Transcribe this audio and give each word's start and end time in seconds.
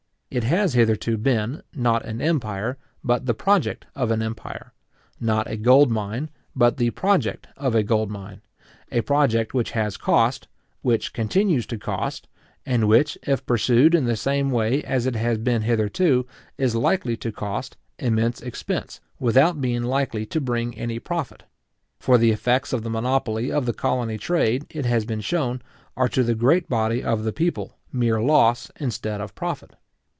It 0.33 0.45
has 0.45 0.75
hitherto 0.75 1.17
been, 1.17 1.61
not 1.75 2.05
an 2.05 2.21
empire, 2.21 2.77
but 3.03 3.25
the 3.25 3.33
project 3.33 3.85
of 3.95 4.11
an 4.11 4.21
empire; 4.21 4.71
not 5.19 5.45
a 5.51 5.57
gold 5.57 5.91
mine, 5.91 6.29
but 6.55 6.77
the 6.77 6.91
project 6.91 7.47
of 7.57 7.75
a 7.75 7.83
gold 7.83 8.09
mine; 8.09 8.39
a 8.93 9.01
project 9.01 9.53
which 9.53 9.71
has 9.71 9.97
cost, 9.97 10.47
which 10.83 11.11
continues 11.11 11.65
to 11.65 11.77
cost, 11.77 12.29
and 12.65 12.87
which, 12.87 13.17
if 13.23 13.45
pursued 13.45 13.93
in 13.93 14.05
the 14.05 14.15
same 14.15 14.51
way 14.51 14.81
as 14.85 15.05
it 15.05 15.17
has 15.17 15.37
been 15.37 15.63
hitherto, 15.63 16.25
is 16.57 16.75
likely 16.77 17.17
to 17.17 17.33
cost, 17.33 17.75
immense 17.99 18.41
expense, 18.41 19.01
without 19.19 19.59
being 19.59 19.83
likely 19.83 20.25
to 20.27 20.39
bring 20.39 20.73
any 20.77 20.97
profit; 20.97 21.43
for 21.99 22.17
the 22.17 22.31
effects 22.31 22.71
of 22.71 22.83
the 22.83 22.89
monopoly 22.89 23.51
of 23.51 23.65
the 23.65 23.73
colony 23.73 24.17
trade, 24.17 24.65
it 24.69 24.85
has 24.85 25.03
been 25.03 25.19
shewn, 25.19 25.61
are 25.97 26.07
to 26.07 26.23
the 26.23 26.35
great 26.35 26.69
body 26.69 27.03
of 27.03 27.25
the 27.25 27.33
people, 27.33 27.75
mere 27.91 28.21
loss 28.21 28.71
instead 28.79 29.19
of 29.19 29.35
profit. 29.35 29.75